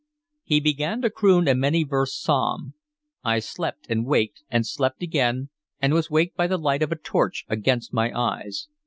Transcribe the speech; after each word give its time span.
He 0.43 0.59
began 0.59 1.03
to 1.03 1.11
croon 1.11 1.47
a 1.47 1.53
many 1.53 1.83
versed 1.83 2.19
psalm. 2.23 2.73
I 3.23 3.37
slept 3.37 3.85
and 3.87 4.03
waked, 4.03 4.41
and 4.49 4.65
slept 4.65 5.03
again, 5.03 5.49
and 5.79 5.93
was 5.93 6.09
waked 6.09 6.35
by 6.35 6.47
the 6.47 6.57
light 6.57 6.81
of 6.81 6.91
a 6.91 6.95
torch 6.95 7.45
against 7.47 7.93
my 7.93 8.11
eyes. 8.11 8.67